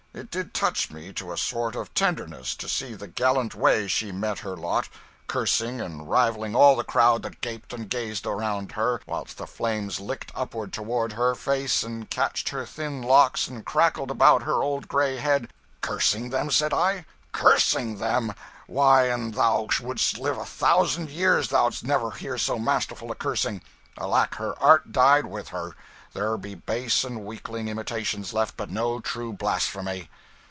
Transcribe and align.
It 0.13 0.29
did 0.29 0.53
touch 0.53 0.91
me 0.91 1.13
to 1.13 1.31
a 1.31 1.37
sort 1.37 1.73
of 1.73 1.93
tenderness 1.93 2.53
to 2.55 2.67
see 2.67 2.95
the 2.95 3.07
gallant 3.07 3.55
way 3.55 3.87
she 3.87 4.11
met 4.11 4.39
her 4.39 4.57
lot 4.57 4.89
cursing 5.27 5.79
and 5.79 6.01
reviling 6.11 6.53
all 6.53 6.75
the 6.75 6.83
crowd 6.83 7.21
that 7.23 7.39
gaped 7.39 7.71
and 7.71 7.89
gazed 7.89 8.25
around 8.25 8.73
her, 8.73 8.99
whilst 9.07 9.37
the 9.37 9.47
flames 9.47 10.01
licked 10.01 10.29
upward 10.35 10.73
toward 10.73 11.13
her 11.13 11.33
face 11.33 11.81
and 11.81 12.09
catched 12.09 12.49
her 12.49 12.65
thin 12.65 13.01
locks 13.01 13.47
and 13.47 13.63
crackled 13.65 14.11
about 14.11 14.43
her 14.43 14.61
old 14.61 14.89
gray 14.89 15.15
head 15.15 15.47
cursing 15.79 16.29
them! 16.29 16.49
why 18.67 19.09
an' 19.09 19.31
thou 19.31 19.65
should'st 19.69 20.19
live 20.19 20.37
a 20.37 20.43
thousand 20.45 21.09
years 21.09 21.47
thoud'st 21.47 21.85
never 21.85 22.11
hear 22.11 22.37
so 22.37 22.59
masterful 22.59 23.13
a 23.13 23.15
cursing. 23.15 23.61
Alack, 23.97 24.35
her 24.35 24.59
art 24.61 24.91
died 24.91 25.25
with 25.27 25.47
her. 25.49 25.73
There 26.13 26.37
be 26.37 26.55
base 26.55 27.03
and 27.05 27.25
weakling 27.25 27.69
imitations 27.69 28.33
left, 28.33 28.57
but 28.57 28.69
no 28.69 28.99
true 28.99 29.31
blasphemy." 29.31 30.09